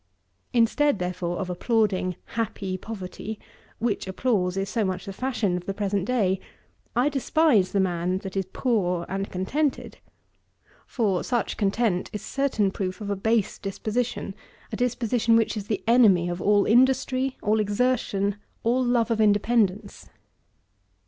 Instead, 0.51 0.97
therefore, 0.97 1.37
of 1.37 1.47
applauding 1.47 2.15
"happy 2.33 2.75
poverty," 2.75 3.37
which 3.77 4.07
applause 4.07 4.57
is 4.57 4.67
so 4.67 4.83
much 4.83 5.05
the 5.05 5.13
fashion 5.13 5.55
of 5.55 5.67
the 5.67 5.75
present 5.75 6.05
day, 6.05 6.39
I 6.95 7.07
despise 7.07 7.71
the 7.71 7.79
man 7.79 8.17
that 8.25 8.35
is 8.35 8.47
poor 8.51 9.05
and 9.07 9.29
contented; 9.29 9.99
for, 10.87 11.23
such 11.23 11.55
content 11.55 12.09
is 12.13 12.21
a 12.23 12.33
certain 12.33 12.71
proof 12.71 12.99
of 12.99 13.11
a 13.11 13.15
base 13.15 13.59
disposition, 13.59 14.33
a 14.71 14.75
disposition 14.75 15.35
which 15.35 15.55
is 15.55 15.67
the 15.67 15.83
enemy 15.85 16.29
of 16.29 16.41
all 16.41 16.65
industry, 16.65 17.37
all 17.43 17.59
exertion, 17.59 18.37
all 18.63 18.83
love 18.83 19.11
of 19.11 19.21
independence. 19.21 20.09